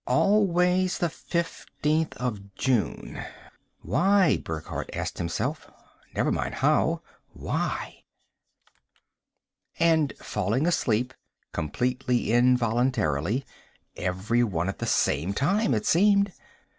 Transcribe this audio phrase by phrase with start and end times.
[0.07, 3.23] Always the fifteenth of June.
[3.83, 4.37] Why?
[4.43, 5.69] Burckhardt asked himself.
[6.15, 7.03] Never mind the how.
[7.33, 8.01] Why?
[9.79, 11.13] And falling asleep,
[11.53, 13.45] completely involuntarily
[13.95, 16.33] everyone at the same time, it seemed.